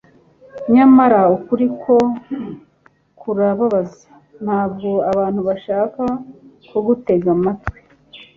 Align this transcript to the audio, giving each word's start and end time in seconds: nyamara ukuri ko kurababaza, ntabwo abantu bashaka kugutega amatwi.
nyamara 0.73 1.19
ukuri 1.35 1.65
ko 1.81 1.95
kurababaza, 3.19 4.05
ntabwo 4.43 4.89
abantu 5.11 5.39
bashaka 5.47 6.03
kugutega 6.69 7.27
amatwi. 7.37 7.77